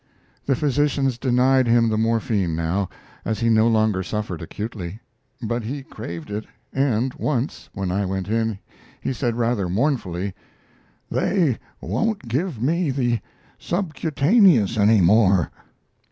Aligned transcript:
The 0.47 0.55
physicians 0.55 1.19
denied 1.19 1.67
him 1.67 1.87
the 1.89 1.95
morphine, 1.95 2.55
now, 2.55 2.89
as 3.23 3.39
he 3.41 3.49
no 3.49 3.67
longer 3.67 4.01
suffered 4.01 4.41
acutely. 4.41 4.99
But 5.43 5.63
he 5.63 5.83
craved 5.83 6.31
it, 6.31 6.45
and 6.73 7.13
once, 7.19 7.69
when 7.75 7.91
I 7.91 8.07
went 8.07 8.27
in, 8.27 8.57
he 8.99 9.13
said, 9.13 9.35
rather 9.35 9.69
mournfully: 9.69 10.33
"They 11.11 11.59
won't 11.81 12.27
give 12.27 12.59
me 12.59 12.89
the 12.89 13.19
subcutaneous 13.59 14.75
any 14.75 15.01
more." 15.01 15.51